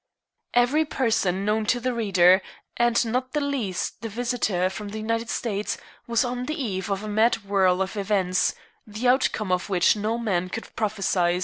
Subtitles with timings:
[0.55, 2.41] Every person known to the reader,
[2.75, 5.77] and not the least the visitor from the United States,
[6.07, 8.55] was on the eve of a mad whirl of events,
[8.87, 11.39] the outcome of which no man could prophesy.